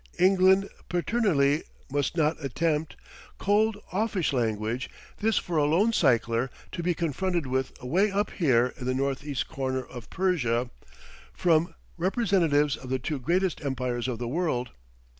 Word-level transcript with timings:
England 0.17 0.67
paternally 0.89 1.61
"must 1.91 2.17
not 2.17 2.43
attempt;" 2.43 2.95
cold, 3.37 3.77
offish 3.91 4.33
language 4.33 4.89
this 5.19 5.37
for 5.37 5.57
a 5.57 5.65
lone 5.65 5.93
cycler 5.93 6.49
to 6.71 6.81
be 6.81 6.95
confronted 6.95 7.45
with 7.45 7.71
away 7.79 8.09
up 8.11 8.31
here 8.31 8.73
in 8.79 8.85
the 8.87 8.95
northeast 8.95 9.47
corner 9.47 9.83
of 9.83 10.09
Persia, 10.09 10.71
from 11.35 11.75
representatives 11.97 12.75
of 12.75 12.89
the 12.89 12.97
two 12.97 13.19
greatest 13.19 13.63
empires 13.63 14.07
of 14.07 14.17
the 14.17 14.27
world. 14.27 14.71